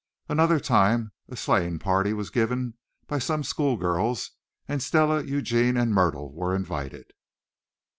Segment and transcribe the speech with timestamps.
[0.27, 2.73] Another time a sleighing party was given
[3.05, 4.31] by some school girls,
[4.67, 7.13] and Stella, Eugene and Myrtle were invited.